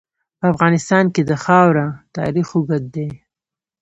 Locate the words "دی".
2.95-3.09